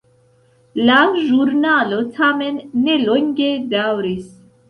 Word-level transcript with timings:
La 0.87 0.95
ĵurnalo 1.25 1.99
tamen 2.17 2.57
ne 2.87 2.97
longe 3.05 3.53
daŭris. 3.77 4.35